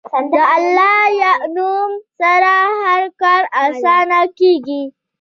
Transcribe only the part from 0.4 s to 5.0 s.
الله نوم سره هر کار اسانه کېږي.